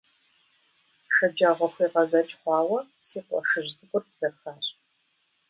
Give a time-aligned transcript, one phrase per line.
[1.15, 4.65] ШэджагъуэхуегъэзэкӀ хъуауэ си къуэшыжь цӀыкӀур бзэхащ.